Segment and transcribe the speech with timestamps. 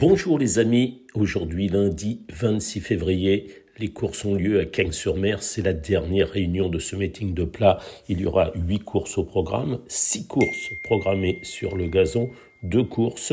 [0.00, 5.72] Bonjour les amis, aujourd'hui lundi 26 février, les courses ont lieu à Cagnes-sur-Mer, c'est la
[5.72, 7.80] dernière réunion de ce meeting de plat.
[8.08, 12.30] Il y aura huit courses au programme, six courses programmées sur le gazon,
[12.62, 13.32] deux courses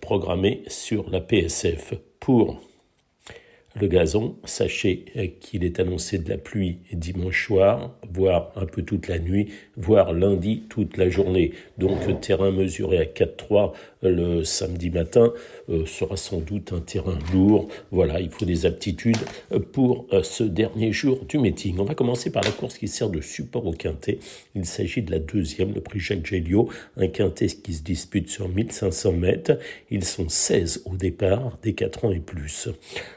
[0.00, 1.92] programmées sur la PSF.
[2.20, 2.58] Pour
[3.78, 5.04] le gazon, sachez
[5.40, 10.12] qu'il est annoncé de la pluie dimanche soir, voire un peu toute la nuit, voire
[10.12, 11.52] lundi toute la journée.
[11.78, 13.72] Donc terrain mesuré à 4-3
[14.02, 15.32] le samedi matin
[15.68, 17.68] euh, sera sans doute un terrain lourd.
[17.90, 19.18] Voilà, il faut des aptitudes
[19.72, 21.78] pour euh, ce dernier jour du meeting.
[21.78, 24.18] On va commencer par la course qui sert de support au quintet.
[24.54, 28.48] Il s'agit de la deuxième, le prix Jacques Géliot, un quintet qui se dispute sur
[28.48, 29.58] 1500 mètres.
[29.90, 32.68] Ils sont 16 au départ, des 4 ans et plus.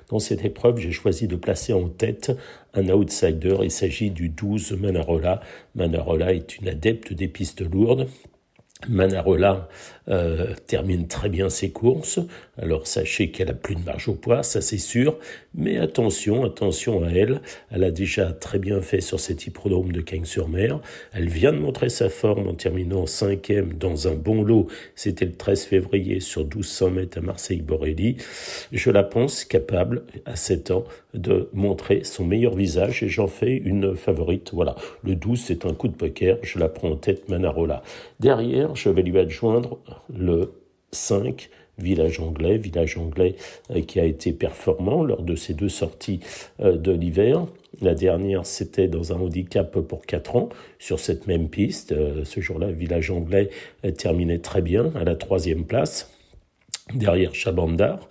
[0.10, 2.32] Dans cette épreuve, j'ai choisi de placer en tête
[2.74, 3.58] un outsider.
[3.62, 5.42] Il s'agit du 12 Manarola.
[5.76, 8.08] Manarola est une adepte des pistes lourdes.
[8.90, 9.68] Manarola
[10.10, 12.20] euh, termine très bien ses courses.
[12.62, 15.18] Alors sachez qu'elle a plus de marge au poids, ça c'est sûr.
[15.55, 17.41] Mais attention, attention à elle.
[17.72, 20.82] Elle a déjà très bien fait sur cet hippodrome de Cagnes-sur-Mer.
[21.13, 24.68] Elle vient de montrer sa forme en terminant cinquième dans un bon lot.
[24.96, 28.18] C'était le 13 février sur 1200 mètres à Marseille-Borelli.
[28.72, 33.55] Je la pense capable, à 7 ans, de montrer son meilleur visage et j'en fais
[33.55, 34.52] une favorite.
[34.54, 34.76] Voilà.
[35.04, 36.38] Le 12, c'est un coup de poker.
[36.41, 37.84] Je la prends en tête Manarola.
[38.20, 39.79] Derrière, je vais lui adjoindre
[40.10, 40.54] le
[40.91, 43.35] 5, village anglais, village anglais
[43.71, 46.20] euh, qui a été performant lors de ces deux sorties
[46.60, 47.46] euh, de l'hiver.
[47.82, 51.91] La dernière, c'était dans un handicap pour 4 ans sur cette même piste.
[51.91, 53.49] Euh, ce jour-là, village anglais
[53.98, 56.12] terminait très bien à la troisième place,
[56.94, 58.07] derrière Chabandar.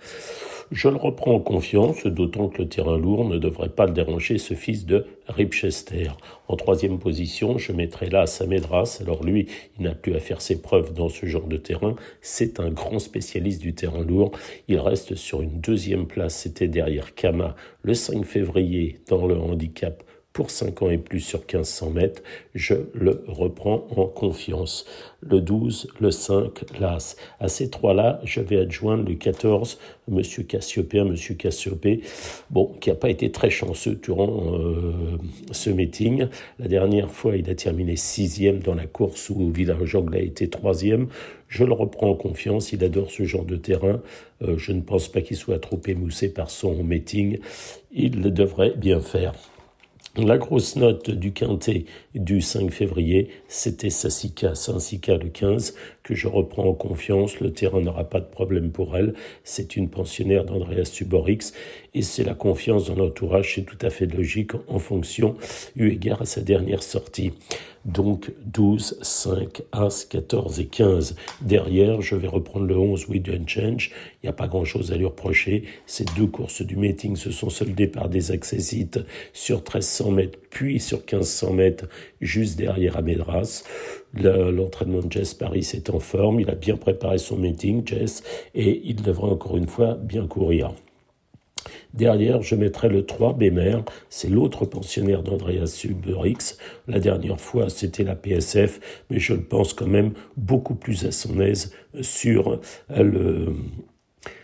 [0.73, 4.39] Je le reprends en confiance, d'autant que le terrain lourd ne devrait pas le déranger,
[4.39, 6.09] ce fils de Ripchester.
[6.47, 8.97] En troisième position, je mettrai là Samedras.
[9.01, 9.45] Alors lui,
[9.77, 11.95] il n'a plus à faire ses preuves dans ce genre de terrain.
[12.21, 14.31] C'est un grand spécialiste du terrain lourd.
[14.67, 16.33] Il reste sur une deuxième place.
[16.37, 20.03] C'était derrière Kama le 5 février dans le handicap
[20.33, 22.23] pour 5 ans et plus sur 1500 mètres,
[22.55, 24.85] je le reprends en confiance.
[25.21, 27.15] Le 12, le 5, l'As.
[27.39, 32.01] À ces trois-là, je vais adjoindre le 14, Monsieur Cassiopée, Monsieur Cassiopée,
[32.49, 35.17] bon, qui n'a pas été très chanceux durant euh,
[35.51, 36.27] ce meeting.
[36.57, 41.07] La dernière fois, il a terminé sixième dans la course où Village Anglais était troisième.
[41.47, 44.01] Je le reprends en confiance, il adore ce genre de terrain.
[44.41, 47.37] Euh, je ne pense pas qu'il soit trop émoussé par son meeting.
[47.91, 49.33] Il le devrait bien faire.
[50.15, 56.27] La grosse note du quintet du 5 février, c'était Sassika, Saint-Sika le 15, que je
[56.27, 57.39] reprends en confiance.
[57.39, 59.13] Le terrain n'aura pas de problème pour elle.
[59.43, 61.53] C'est une pensionnaire d'Andreas Suborix
[61.93, 63.53] et c'est la confiance dans l'entourage.
[63.55, 65.35] C'est tout à fait logique en fonction,
[65.75, 67.31] eu égard à sa dernière sortie.
[67.85, 71.15] Donc 12, 5, As, 14 et 15.
[71.41, 73.91] Derrière, je vais reprendre le 11, We Don't Change.
[74.21, 75.63] Il n'y a pas grand-chose à lui reprocher.
[75.85, 78.99] Ces deux courses du meeting se sont soldées par des accessites
[79.33, 81.85] sur 1300 mètres, puis sur 1500 mètres,
[82.21, 83.63] juste derrière Amedras.
[84.13, 86.39] L'entraînement de Jess Paris est en forme.
[86.39, 90.73] Il a bien préparé son meeting, Jess, et il devrait encore une fois bien courir.
[91.93, 93.77] Derrière, je mettrai le 3 Bémer,
[94.09, 96.57] c'est l'autre pensionnaire d'Andreas Suberix.
[96.87, 98.79] La dernière fois, c'était la PSF,
[99.09, 102.59] mais je le pense quand même beaucoup plus à son aise sur
[102.91, 103.53] euh, le,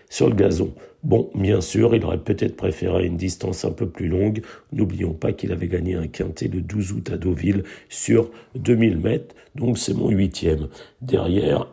[0.09, 0.73] sur le gazon.
[1.03, 4.41] Bon, bien sûr, il aurait peut-être préféré une distance un peu plus longue.
[4.73, 9.35] N'oublions pas qu'il avait gagné un quintet le 12 août à Deauville sur 2000 mètres,
[9.55, 10.67] donc c'est mon huitième.
[11.01, 11.67] Derrière,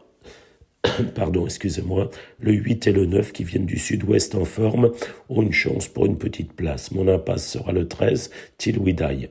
[1.15, 4.93] pardon, excusez-moi, le 8 et le 9 qui viennent du sud-ouest en forme
[5.29, 6.93] ont une chance pour une petite place.
[6.93, 9.29] Mon impasse sera le 13, Till We Die.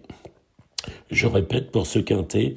[1.10, 2.56] Je répète pour ce quintet,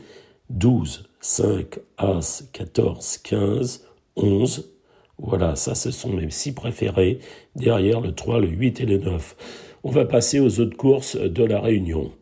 [0.51, 3.85] 12, 5, As, 14, 15,
[4.17, 4.78] 11.
[5.19, 7.19] Voilà, ça ce sont mes six préférés.
[7.57, 9.37] Derrière le 3, le 8 et le 9.
[9.85, 12.13] On va passer aux autres courses de la Réunion.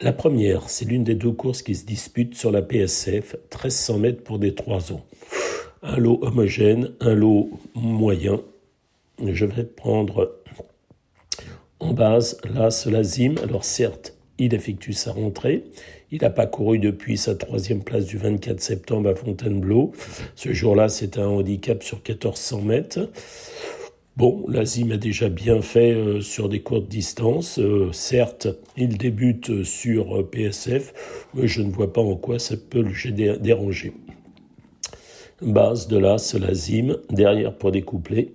[0.00, 4.22] La première, c'est l'une des deux courses qui se disputent sur la PSF, 1300 mètres
[4.22, 5.04] pour des 3 ans.
[5.82, 8.40] Un lot homogène, un lot moyen.
[9.24, 10.36] Je vais prendre
[11.80, 13.36] en base l'As Lazim.
[13.42, 15.64] Alors certes, il effectue sa rentrée.
[16.10, 19.92] Il n'a pas couru depuis sa troisième place du 24 septembre à Fontainebleau.
[20.34, 23.10] Ce jour-là, c'est un handicap sur 1400 mètres.
[24.16, 27.58] Bon, l'Azim a déjà bien fait euh, sur des courtes distances.
[27.58, 30.94] Euh, certes, il débute sur euh, PSF,
[31.34, 33.92] mais je ne vois pas en quoi ça peut le déranger.
[35.42, 38.34] Base de l'As, l'Azim, derrière pour découpler.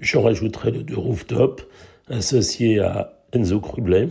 [0.00, 1.62] Je rajouterai le deux rooftop,
[2.08, 4.08] associé à Enzo Kruglet.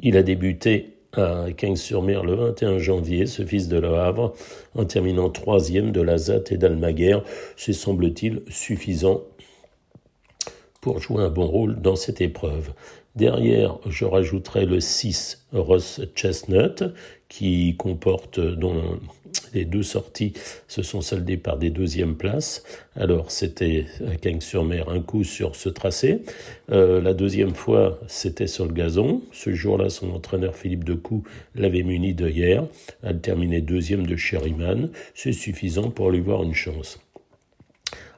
[0.00, 4.34] Il a débuté à 15-sur-Mer le 21 janvier, ce fils de Le Havre,
[4.74, 7.18] en terminant troisième de la ZAT et d'Almaguer.
[7.56, 9.22] C'est semble-t-il suffisant
[10.80, 12.72] pour jouer un bon rôle dans cette épreuve.
[13.14, 16.84] Derrière, je rajouterai le 6 Ross Chestnut,
[17.28, 18.98] qui comporte dont
[19.54, 20.32] les deux sorties
[20.68, 22.62] se sont soldées par des deuxièmes places.
[22.96, 26.22] Alors c'était à Cagnes-sur-Mer un coup sur ce tracé.
[26.70, 29.22] Euh, la deuxième fois, c'était sur le gazon.
[29.32, 32.64] Ce jour-là, son entraîneur Philippe Decou l'avait muni de hier.
[33.02, 34.90] Elle terminait deuxième de Sherryman.
[35.14, 36.98] C'est suffisant pour lui voir une chance.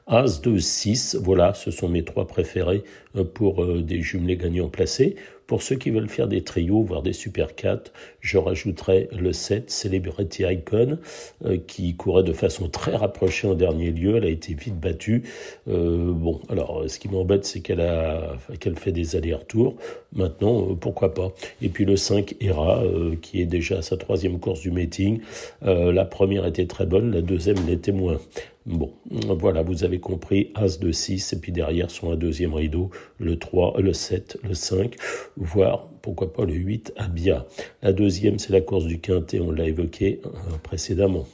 [0.07, 2.83] As 2, 6, voilà, ce sont mes trois préférés
[3.15, 5.15] euh, pour euh, des jumelés gagnants placés.
[5.47, 7.91] Pour ceux qui veulent faire des trios, voire des super 4,
[8.25, 10.97] je rajouterai le 7 Celebrity Icon,
[11.45, 14.17] euh, qui courait de façon très rapprochée en dernier lieu.
[14.17, 15.23] Elle a été vite battue.
[15.67, 18.37] Euh, bon, alors, ce qui m'embête, c'est qu'elle a,
[18.77, 19.75] fait des allers-retours.
[20.11, 21.33] Maintenant, euh, pourquoi pas.
[21.61, 22.83] Et puis le 5 Era,
[23.21, 25.19] qui est déjà sa troisième course du meeting.
[25.61, 28.17] la première était très bonne, la deuxième l'était moins.
[28.65, 32.89] Bon, voilà, vous avez compris, As de 6, et puis derrière sont un deuxième rideau,
[33.19, 34.95] le 3, le 7, le 5
[35.37, 37.47] voire pourquoi pas le 8 à Bia.
[37.81, 40.29] La deuxième, c'est la course du Quintet, on l'a évoqué euh,
[40.61, 41.25] précédemment.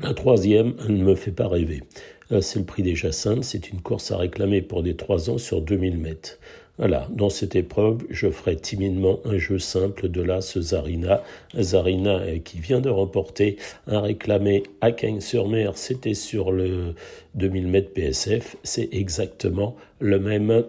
[0.00, 1.84] La troisième ne me fait pas rêver.
[2.32, 5.38] Euh, c'est le prix des Jacinthes, c'est une course à réclamer pour des 3 ans
[5.38, 6.40] sur 2000 mètres.
[6.76, 11.22] Voilà, dans cette épreuve, je ferai timidement un jeu simple de la Zarina.
[11.56, 16.96] Zarina euh, qui vient de remporter un réclamé à Cagnes-sur-Mer, c'était sur le
[17.36, 20.64] 2000 mètres PSF, c'est exactement le même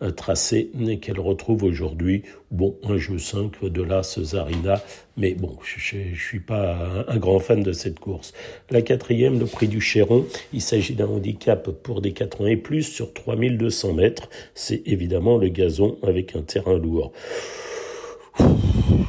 [0.00, 0.70] un tracé
[1.00, 2.22] qu'elle retrouve aujourd'hui.
[2.50, 4.82] Bon, un jeu 5 de la Cesarina,
[5.16, 8.32] mais bon, je ne suis pas un, grand fan de cette course.
[8.70, 12.56] La quatrième, le prix du Chéron, il s'agit d'un handicap pour des 4 ans et
[12.56, 14.28] plus sur 3200 mètres.
[14.54, 17.12] C'est évidemment le gazon avec un terrain lourd.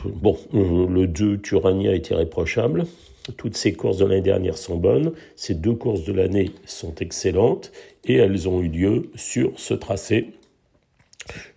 [0.06, 2.86] Bon, le 2 Turania est irréprochable.
[3.38, 5.13] Toutes ces courses de l'année dernière sont bonnes.
[5.36, 7.71] Ces deux courses de l'année sont excellentes
[8.04, 10.31] et elles ont eu lieu sur ce tracé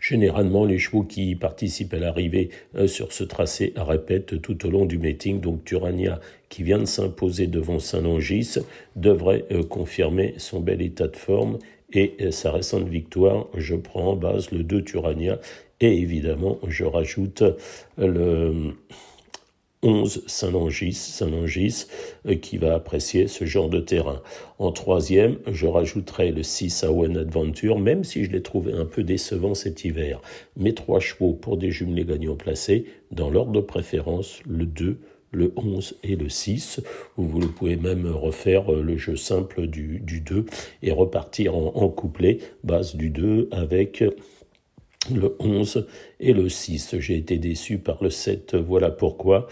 [0.01, 4.87] Généralement, les chevaux qui participent à l'arrivée euh, sur ce tracé répètent tout au long
[4.87, 5.41] du meeting.
[5.41, 8.57] Donc Turania, qui vient de s'imposer devant Saint-Longis,
[8.95, 11.59] devrait euh, confirmer son bel état de forme
[11.93, 13.47] et euh, sa récente victoire.
[13.57, 15.41] Je prends en base le 2 Turania
[15.81, 17.43] et évidemment, je rajoute
[17.99, 18.73] le
[19.83, 21.87] 11 Saint-Longis, Saint-Longis
[22.27, 24.23] euh, qui va apprécier ce genre de terrain.
[24.59, 29.03] En troisième, je rajouterai le 6 One Adventure, même si je l'ai trouvé un peu
[29.03, 30.21] décevant cet hiver.
[30.57, 34.99] Mes trois chevaux pour des jumelés gagnants placés, dans l'ordre de préférence, le 2,
[35.33, 36.81] le 11 et le 6.
[37.17, 40.47] Vous, pouvez même refaire euh, le jeu simple du, 2
[40.83, 44.03] et repartir en, en couplet, base du 2 avec
[45.15, 45.87] le 11
[46.21, 46.97] et le 6.
[46.99, 49.47] J'ai été déçu par le 7, voilà pourquoi.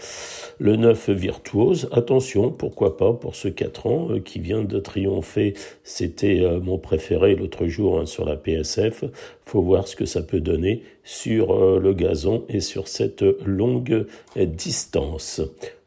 [0.59, 5.53] Le 9 virtuose, attention, pourquoi pas pour ce 4 ans euh, qui vient de triompher,
[5.83, 9.05] c'était euh, mon préféré l'autre jour hein, sur la PSF.
[9.45, 14.05] Faut voir ce que ça peut donner sur euh, le gazon et sur cette longue
[14.35, 15.41] distance.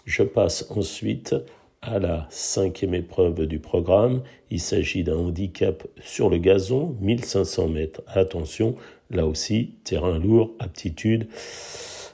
[0.05, 1.35] Je passe ensuite
[1.83, 4.23] à la cinquième épreuve du programme.
[4.51, 8.03] Il s'agit d'un handicap sur le gazon, 1500 mètres.
[8.07, 8.75] Attention,
[9.11, 11.29] là aussi, terrain lourd, aptitude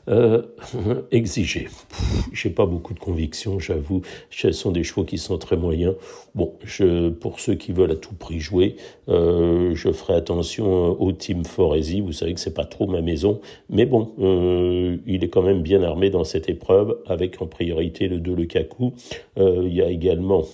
[0.09, 0.43] euh,
[1.11, 1.69] exigée.
[2.33, 4.03] J'ai pas beaucoup de conviction, j'avoue.
[4.31, 5.95] Ce sont des chevaux qui sont très moyens.
[6.35, 8.77] Bon, je, pour ceux qui veulent à tout prix jouer,
[9.09, 12.01] euh, je ferai attention au Team Foresi.
[12.01, 15.63] Vous savez que c'est pas trop ma maison, mais bon, euh, il est quand même
[15.63, 18.93] bien armé dans cette épreuve, avec en priorité le 2 le Kaku.
[19.39, 20.45] Euh, il y a également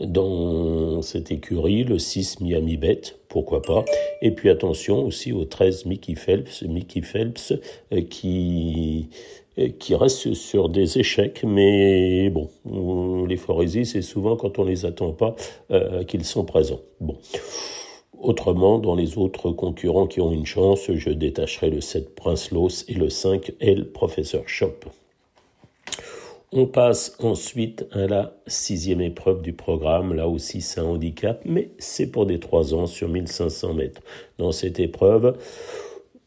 [0.00, 3.84] dans cette écurie, le 6 Miami Bet, pourquoi pas.
[4.22, 7.52] Et puis attention aussi au 13 Mickey Phelps, Mickey Phelps
[7.92, 9.08] euh, qui
[9.58, 12.48] euh, qui reste sur des échecs, mais bon,
[13.26, 15.34] les forésies, c'est souvent quand on les attend pas
[15.70, 16.80] euh, qu'ils sont présents.
[17.00, 17.16] Bon.
[18.20, 22.84] Autrement, dans les autres concurrents qui ont une chance, je détacherai le 7 Prince Los
[22.88, 24.74] et le 5 L Professeur Shop.
[26.50, 30.14] On passe ensuite à la sixième épreuve du programme.
[30.14, 34.00] Là aussi, c'est un handicap, mais c'est pour des trois ans sur 1500 mètres.
[34.38, 35.36] Dans cette épreuve,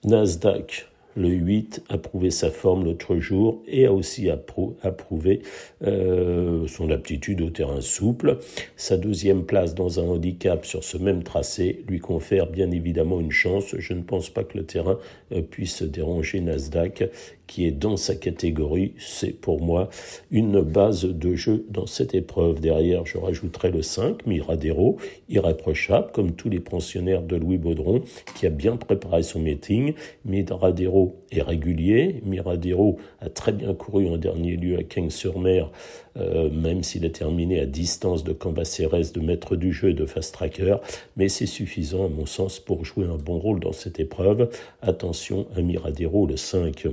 [0.03, 5.41] Nasdaq le 8 a prouvé sa forme l'autre jour et a aussi approuvé
[5.83, 8.37] euh, son aptitude au terrain souple.
[8.75, 13.31] Sa deuxième place dans un handicap sur ce même tracé lui confère bien évidemment une
[13.31, 13.75] chance.
[13.77, 14.99] Je ne pense pas que le terrain
[15.31, 17.09] euh, puisse déranger Nasdaq
[17.51, 18.93] qui est dans sa catégorie.
[18.97, 19.89] C'est pour moi
[20.31, 22.61] une base de jeu dans cette épreuve.
[22.61, 24.95] Derrière, je rajouterai le 5, Miradero,
[25.27, 28.03] irréprochable, comme tous les pensionnaires de Louis Baudron,
[28.37, 29.95] qui a bien préparé son meeting.
[30.23, 31.00] Miradero
[31.31, 32.21] Est régulier.
[32.25, 35.71] Miradero a très bien couru en dernier lieu à Cagnes-sur-Mer,
[36.17, 40.05] euh, même s'il a terminé à distance de Cambacérès, de maître du jeu et de
[40.05, 40.77] fast tracker.
[41.15, 44.49] Mais c'est suffisant, à mon sens, pour jouer un bon rôle dans cette épreuve.
[44.81, 46.87] Attention à Miradero, le 5.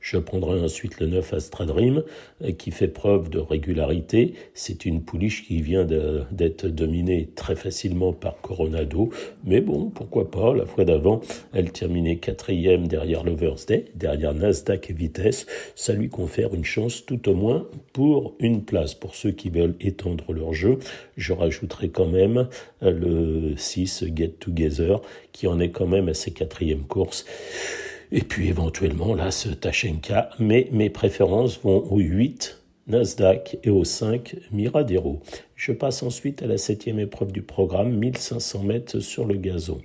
[0.00, 2.02] Je prendrai ensuite le 9 Astra Dream,
[2.42, 4.34] euh, qui fait preuve de régularité.
[4.54, 9.10] C'est une pouliche qui vient d'être dominée très facilement par Coronado.
[9.44, 11.20] Mais bon, pourquoi pas, la fois d'avant,
[11.52, 15.46] elle terminait quatrième derrière Lover's Day, derrière Nasdaq et Vitesse.
[15.74, 18.94] Ça lui confère une chance tout au moins pour une place.
[18.94, 20.78] Pour ceux qui veulent étendre leur jeu,
[21.16, 22.48] je rajouterai quand même
[22.82, 25.00] euh, le 6 Get Together,
[25.32, 27.24] qui en est quand même à ses quatrièmes courses.
[28.10, 30.30] Et puis éventuellement, là, ce Tachenka.
[30.38, 35.20] Mais mes préférences vont au 8, Nasdaq, et au 5, Miradero.
[35.54, 39.80] Je passe ensuite à la septième épreuve du programme, 1500 mètres sur le gazon.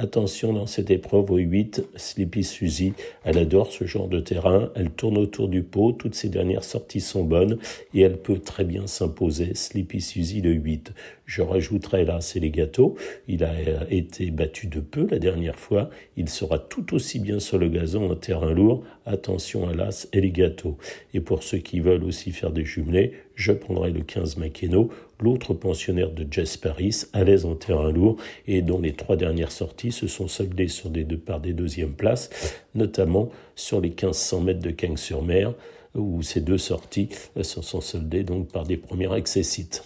[0.00, 2.92] Attention dans cette épreuve au 8, Sleepy Suzy.
[3.24, 4.70] Elle adore ce genre de terrain.
[4.76, 5.90] Elle tourne autour du pot.
[5.90, 7.58] Toutes ses dernières sorties sont bonnes
[7.92, 9.56] et elle peut très bien s'imposer.
[9.56, 10.92] Sleepy Suzy le 8.
[11.26, 12.94] Je rajouterai là, c'est les gâteaux.
[13.26, 13.52] Il a
[13.90, 15.90] été battu de peu la dernière fois.
[16.16, 18.84] Il sera tout aussi bien sur le gazon en terrain lourd.
[19.04, 20.78] Attention à l'as et les gâteaux.
[21.12, 24.90] Et pour ceux qui veulent aussi faire des jumelés, je prendrai le 15 Makeno,
[25.20, 29.52] l'autre pensionnaire de Jess Paris, à l'aise en terrain lourd et dont les trois dernières
[29.52, 32.30] sorties se sont soldées sur des deux, par des deuxièmes places,
[32.74, 35.54] notamment sur les 1500 mètres de Cagnes-sur-Mer,
[35.94, 37.08] où ces deux sorties
[37.40, 39.82] se sont soldées donc par des premiers accessites.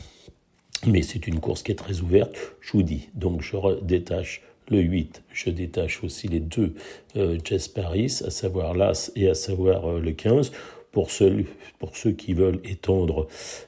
[0.86, 3.08] Mais c'est une course qui est très ouverte, je vous dis.
[3.14, 6.74] Donc je détache le 8, je détache aussi les deux
[7.16, 7.38] euh,
[7.74, 10.52] Paris, à savoir l'As et à savoir euh, le 15
[10.92, 11.44] pour ceux,
[11.78, 13.26] pour ceux qui veulent étendre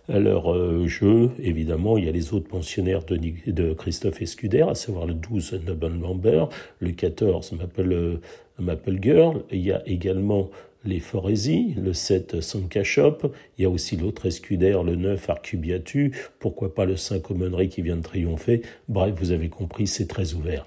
[0.09, 3.19] leur euh, jeu, évidemment, il y a les autres pensionnaires de,
[3.51, 8.21] de Christophe Escuder, à savoir le 12 Noble Lambert, le 14 Maple, euh,
[8.59, 10.51] Maple Girl, il y a également
[10.85, 13.19] les Foresi, le 7 Sanka Shop,
[13.57, 17.81] il y a aussi l'autre Escuder, le 9 Arcubiatu, pourquoi pas le 5 Aumônerie qui
[17.81, 18.61] vient de triompher.
[18.89, 20.67] Bref, vous avez compris, c'est très ouvert.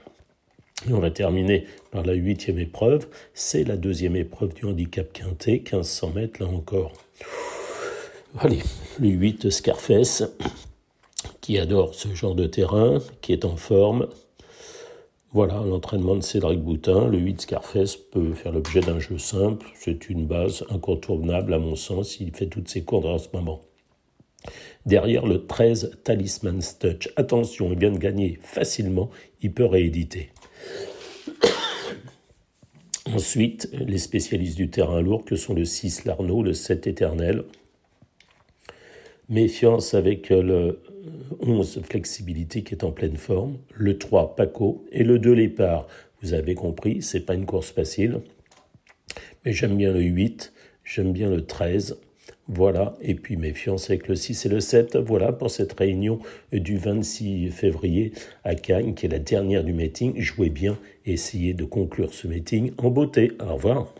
[0.85, 3.07] Et on va terminer par la huitième épreuve.
[3.33, 6.93] C'est la deuxième épreuve du handicap quintet, 1500 mètres là encore.
[8.39, 8.61] Allez,
[8.99, 10.23] le 8 Scarface,
[11.41, 14.07] qui adore ce genre de terrain, qui est en forme.
[15.31, 17.07] Voilà, l'entraînement de Cédric Boutin.
[17.07, 19.67] Le 8 Scarface peut faire l'objet d'un jeu simple.
[19.75, 22.19] C'est une base incontournable à mon sens.
[22.19, 23.61] Il fait toutes ses cours en ce moment.
[24.85, 27.09] Derrière le 13 Talisman Touch.
[27.15, 29.09] Attention, il vient de gagner facilement.
[29.41, 30.29] Il peut rééditer.
[33.13, 37.43] Ensuite, les spécialistes du terrain lourd que sont le 6 Larnaud, le 7 Éternel.
[39.29, 40.81] Méfiance avec le
[41.39, 45.87] 11 Flexibilité qui est en pleine forme, le 3 Paco et le 2 Lépard.
[46.21, 48.21] Vous avez compris, c'est pas une course facile.
[49.45, 51.97] Mais j'aime bien le 8, j'aime bien le 13,
[52.47, 54.97] voilà, et puis méfiance avec le 6 et le 7.
[54.97, 56.19] Voilà pour cette réunion
[56.51, 60.19] du 26 février à Cannes, qui est la dernière du meeting.
[60.19, 63.31] Jouez bien essayez de conclure ce meeting en beauté.
[63.39, 63.93] Au revoir.